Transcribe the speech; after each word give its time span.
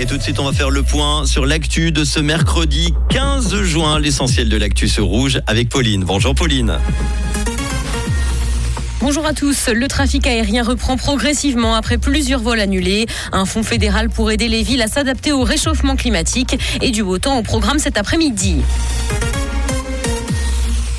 Et 0.00 0.06
tout 0.06 0.16
de 0.16 0.22
suite, 0.22 0.40
on 0.40 0.44
va 0.44 0.54
faire 0.54 0.70
le 0.70 0.82
point 0.82 1.26
sur 1.26 1.44
l'actu 1.44 1.92
de 1.92 2.04
ce 2.04 2.20
mercredi 2.20 2.94
15 3.10 3.62
juin, 3.64 3.98
l'essentiel 3.98 4.48
de 4.48 4.56
l'actu 4.56 4.88
sur 4.88 5.04
rouge 5.04 5.42
avec 5.46 5.68
Pauline. 5.68 6.04
Bonjour 6.04 6.34
Pauline. 6.34 6.78
Bonjour 9.02 9.26
à 9.26 9.34
tous. 9.34 9.68
Le 9.68 9.88
trafic 9.88 10.26
aérien 10.26 10.62
reprend 10.62 10.96
progressivement 10.96 11.74
après 11.74 11.98
plusieurs 11.98 12.40
vols 12.40 12.60
annulés. 12.60 13.04
Un 13.32 13.44
fonds 13.44 13.62
fédéral 13.62 14.08
pour 14.08 14.30
aider 14.30 14.48
les 14.48 14.62
villes 14.62 14.80
à 14.80 14.86
s'adapter 14.88 15.32
au 15.32 15.42
réchauffement 15.42 15.96
climatique 15.96 16.58
et 16.80 16.92
du 16.92 17.04
beau 17.04 17.18
temps 17.18 17.36
au 17.36 17.42
programme 17.42 17.78
cet 17.78 17.98
après-midi. 17.98 18.62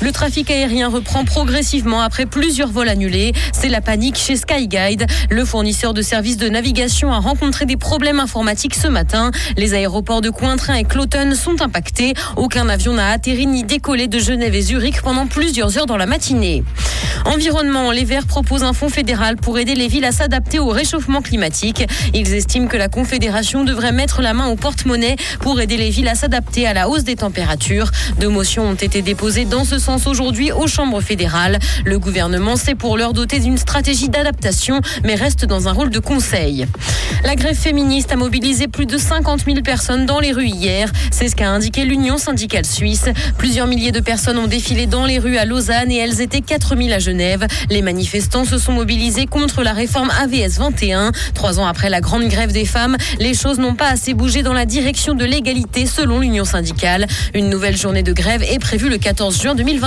Le 0.02 0.10
trafic 0.10 0.50
aérien 0.50 0.88
reprend 0.88 1.24
progressivement 1.24 2.00
après 2.00 2.26
plusieurs 2.26 2.70
vols 2.72 2.88
annulés. 2.88 3.32
C'est 3.52 3.68
la 3.68 3.80
panique 3.80 4.16
chez 4.16 4.34
Skyguide. 4.34 5.06
Le 5.30 5.44
fournisseur 5.44 5.94
de 5.94 6.02
services 6.02 6.38
de 6.38 6.48
navigation 6.48 7.12
a 7.12 7.20
rencontré 7.20 7.66
des 7.66 7.76
problèmes 7.76 8.18
informatiques 8.18 8.74
ce 8.74 8.88
matin. 8.88 9.30
Les 9.56 9.74
aéroports 9.74 10.20
de 10.20 10.28
Cointrin 10.28 10.74
et 10.74 10.82
Cloton 10.82 11.36
sont 11.36 11.62
impactés. 11.62 12.14
Aucun 12.36 12.68
avion 12.68 12.94
n'a 12.94 13.10
atterri 13.10 13.46
ni 13.46 13.62
décollé 13.62 14.08
de 14.08 14.18
Genève 14.18 14.56
et 14.56 14.62
Zurich 14.62 15.02
pendant 15.02 15.28
plusieurs 15.28 15.78
heures 15.78 15.86
dans 15.86 15.96
la 15.96 16.06
matinée. 16.06 16.64
Environnement, 17.24 17.92
les 17.92 18.04
Verts 18.04 18.26
proposent 18.26 18.64
un 18.64 18.72
fonds 18.72 18.88
fédéral 18.88 19.36
pour 19.36 19.60
aider 19.60 19.76
les 19.76 19.86
villes 19.86 20.04
à 20.04 20.10
s'adapter 20.10 20.58
au 20.58 20.70
réchauffement 20.70 21.22
climatique. 21.22 21.86
Ils 22.12 22.34
estiment 22.34 22.66
que 22.66 22.76
la 22.76 22.88
Confédération 22.88 23.62
devrait 23.62 23.92
mettre 23.92 24.20
la 24.20 24.34
main 24.34 24.48
au 24.48 24.56
porte-monnaie 24.56 25.14
pour 25.38 25.60
aider 25.60 25.76
les 25.76 25.90
villes 25.90 26.08
à 26.08 26.16
s'adapter 26.16 26.66
à 26.66 26.74
la 26.74 26.88
hausse 26.88 27.04
des 27.04 27.14
températures. 27.14 27.92
Deux 28.18 28.28
motions 28.28 28.64
ont 28.64 28.74
été 28.74 29.00
déposées 29.02 29.44
dans 29.44 29.64
ce 29.64 29.78
sens 29.78 29.91
aujourd'hui 30.06 30.52
aux 30.52 30.66
chambres 30.66 31.00
fédérales. 31.00 31.58
Le 31.84 31.98
gouvernement 31.98 32.56
s'est 32.56 32.74
pour 32.74 32.96
leur 32.96 33.12
doter 33.12 33.40
d'une 33.40 33.58
stratégie 33.58 34.08
d'adaptation, 34.08 34.80
mais 35.04 35.14
reste 35.14 35.44
dans 35.44 35.68
un 35.68 35.72
rôle 35.72 35.90
de 35.90 35.98
conseil. 35.98 36.66
La 37.24 37.36
grève 37.36 37.56
féministe 37.56 38.10
a 38.10 38.16
mobilisé 38.16 38.68
plus 38.68 38.86
de 38.86 38.96
50 38.96 39.44
000 39.44 39.60
personnes 39.60 40.06
dans 40.06 40.18
les 40.18 40.32
rues 40.32 40.46
hier. 40.46 40.90
C'est 41.10 41.28
ce 41.28 41.36
qu'a 41.36 41.50
indiqué 41.50 41.84
l'Union 41.84 42.16
syndicale 42.16 42.64
suisse. 42.64 43.04
Plusieurs 43.36 43.66
milliers 43.66 43.92
de 43.92 44.00
personnes 44.00 44.38
ont 44.38 44.46
défilé 44.46 44.86
dans 44.86 45.04
les 45.04 45.18
rues 45.18 45.36
à 45.36 45.44
Lausanne 45.44 45.90
et 45.90 45.96
elles 45.96 46.20
étaient 46.20 46.40
4 46.40 46.76
000 46.76 46.90
à 46.90 46.98
Genève. 46.98 47.46
Les 47.68 47.82
manifestants 47.82 48.44
se 48.44 48.58
sont 48.58 48.72
mobilisés 48.72 49.26
contre 49.26 49.62
la 49.62 49.72
réforme 49.72 50.10
AVS 50.10 50.58
21. 50.58 51.12
Trois 51.34 51.60
ans 51.60 51.66
après 51.66 51.90
la 51.90 52.00
grande 52.00 52.24
grève 52.28 52.52
des 52.52 52.64
femmes, 52.64 52.96
les 53.18 53.34
choses 53.34 53.58
n'ont 53.58 53.74
pas 53.74 53.88
assez 53.88 54.14
bougé 54.14 54.42
dans 54.42 54.54
la 54.54 54.64
direction 54.64 55.14
de 55.14 55.24
l'égalité 55.24 55.86
selon 55.86 56.20
l'Union 56.20 56.44
syndicale. 56.44 57.06
Une 57.34 57.50
nouvelle 57.50 57.76
journée 57.76 58.02
de 58.02 58.12
grève 58.12 58.42
est 58.42 58.58
prévue 58.58 58.88
le 58.88 58.98
14 58.98 59.40
juin 59.40 59.54
2020. 59.54 59.81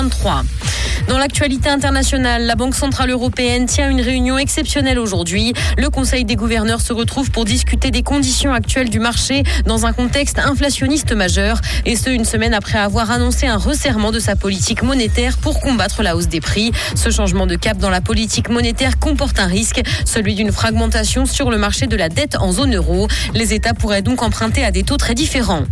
Dans 1.07 1.17
l'actualité 1.17 1.69
internationale, 1.69 2.43
la 2.43 2.55
Banque 2.55 2.75
Centrale 2.75 3.11
Européenne 3.11 3.65
tient 3.65 3.89
une 3.89 4.01
réunion 4.01 4.38
exceptionnelle 4.38 4.99
aujourd'hui. 4.99 5.53
Le 5.77 5.89
Conseil 5.89 6.25
des 6.25 6.35
gouverneurs 6.35 6.81
se 6.81 6.91
retrouve 6.91 7.31
pour 7.31 7.45
discuter 7.45 7.91
des 7.91 8.03
conditions 8.03 8.51
actuelles 8.51 8.89
du 8.89 8.99
marché 8.99 9.43
dans 9.66 9.85
un 9.85 9.93
contexte 9.93 10.38
inflationniste 10.39 11.13
majeur. 11.13 11.61
Et 11.85 11.95
ce, 11.95 12.09
une 12.09 12.25
semaine 12.25 12.53
après 12.53 12.77
avoir 12.77 13.09
annoncé 13.09 13.47
un 13.47 13.55
resserrement 13.55 14.11
de 14.11 14.19
sa 14.19 14.35
politique 14.35 14.83
monétaire 14.83 15.38
pour 15.38 15.61
combattre 15.61 16.03
la 16.03 16.17
hausse 16.17 16.27
des 16.27 16.41
prix. 16.41 16.73
Ce 16.95 17.09
changement 17.09 17.47
de 17.47 17.55
cap 17.55 17.77
dans 17.77 17.89
la 17.89 18.01
politique 18.01 18.49
monétaire 18.49 18.99
comporte 18.99 19.39
un 19.39 19.47
risque, 19.47 19.81
celui 20.03 20.35
d'une 20.35 20.51
fragmentation 20.51 21.25
sur 21.25 21.51
le 21.51 21.57
marché 21.57 21.88
de 21.88 21.95
la 21.95 22.09
dette 22.09 22.35
en 22.38 22.51
zone 22.51 22.75
euro. 22.75 23.07
Les 23.33 23.53
États 23.53 23.73
pourraient 23.73 24.01
donc 24.01 24.23
emprunter 24.23 24.66
à 24.66 24.71
des 24.71 24.83
taux 24.83 24.97
très 24.97 25.13
différents. 25.13 25.63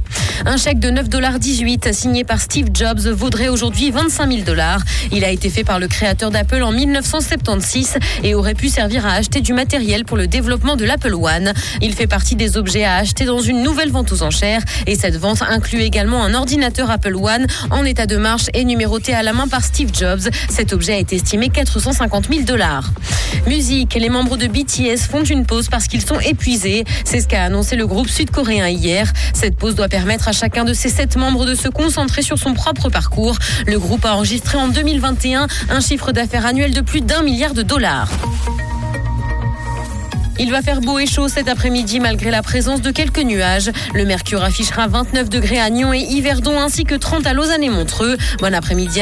Un 0.45 0.57
chèque 0.57 0.79
de 0.79 0.89
9,18$ 0.89 1.91
signé 1.94 2.23
par 2.23 2.39
Steve 2.39 2.67
Jobs 2.73 3.07
vaudrait 3.07 3.49
aujourd'hui 3.49 3.91
25 3.91 4.12
000 4.17 4.44
dollars. 4.44 4.81
Il 5.11 5.23
a 5.23 5.30
été 5.30 5.50
fait 5.50 5.64
par 5.64 5.80
le 5.80 5.88
créateur 5.88 6.31
d'Apple 6.31 6.61
en 6.64 6.72
1976 6.72 7.97
et 8.23 8.36
aurait 8.36 8.53
pu 8.53 8.69
servir 8.69 9.06
à 9.06 9.14
acheter 9.14 9.42
du 9.42 9.53
matériel 9.53 10.06
pour 10.06 10.17
le 10.17 10.28
développement 10.28 10.75
de 10.75 10.86
l'Apple 10.86 11.14
One. 11.14 11.53
Il 11.81 11.94
fait 11.94 12.08
partie 12.08 12.36
des 12.36 12.58
objets 12.58 12.84
à 12.84 12.95
acheter 12.95 13.25
dans 13.25 13.41
une 13.41 13.64
nouvelle 13.64 13.91
vente 13.91 14.11
aux 14.11 14.23
enchères 14.23 14.61
et 14.88 14.95
cette 14.95 15.17
vente 15.17 15.41
inclut 15.41 15.81
également 15.81 16.23
un 16.23 16.34
ordinateur 16.34 16.89
Apple 16.91 17.16
One 17.16 17.47
en 17.72 17.84
état 17.84 18.06
de 18.06 18.17
marche 18.17 18.47
et 18.53 18.64
numéroté 18.64 19.14
à 19.14 19.23
la 19.23 19.34
main 19.34 19.47
par 19.47 19.64
Steve 19.64 19.91
Jobs. 19.94 20.29
Cet 20.50 20.73
objet 20.73 21.00
est 21.00 21.13
estimé 21.13 21.50
450 21.50 22.28
000 22.29 22.44
dollars. 22.44 22.91
Musique, 23.47 23.96
les 23.96 24.09
membres 24.09 24.38
de 24.38 24.47
BTS 24.47 25.09
font 25.09 25.23
une 25.23 25.46
pause 25.46 25.68
parce 25.69 25.88
qu'ils 25.88 26.06
sont 26.06 26.19
épuisés. 26.19 26.85
C'est 27.03 27.19
ce 27.19 27.28
qu'a 27.28 27.44
annoncé 27.44 27.75
le 27.75 27.88
groupe 27.88 28.07
sud-coréen 28.07 28.68
hier. 28.68 29.12
Cette 29.34 29.56
pause 29.57 29.75
doit 29.75 29.90
permettre 29.90 30.28
à 30.28 30.31
chacun 30.31 30.63
de 30.63 30.73
ses 30.73 30.90
sept 30.90 31.18
membres 31.18 31.46
de 31.46 31.56
se 31.56 31.68
concentrer 31.68 32.22
sur 32.22 32.38
son 32.38 32.53
propre 32.53 32.90
parcours. 32.90 33.38
Le 33.66 33.79
enregistré 34.12 34.58
en 34.58 34.68
2021 34.68 35.47
un 35.69 35.80
chiffre 35.80 36.12
d'affaires 36.12 36.46
annuel 36.46 36.74
de 36.74 36.81
plus 36.81 37.02
d'un 37.02 37.24
milliard 37.24 37.53
de 37.53 37.62
dollars. 37.62 38.09
Il 40.40 40.50
va 40.50 40.62
faire 40.62 40.81
beau 40.81 40.97
et 40.97 41.06
chaud 41.06 41.28
cet 41.28 41.47
après-midi 41.47 42.00
malgré 42.00 42.31
la 42.31 42.41
présence 42.41 42.81
de 42.81 42.91
quelques 42.91 43.19
nuages. 43.19 43.72
Le 43.94 44.03
mercure 44.03 44.44
affichera 44.44 44.88
29 44.88 45.30
degrés 45.30 45.59
à 45.59 45.69
Nyon 45.69 45.94
et 45.94 46.00
Yverdon 46.00 46.59
ainsi 46.59 46.86
que 46.86 46.96
30 46.96 47.28
à 47.28 47.34
Lausanne 47.34 47.64
et 47.64 47.69
Montreux. 47.69 48.18
Bon 48.40 48.53
après-midi 48.53 49.00
à 49.00 49.00
tous. 49.00 49.02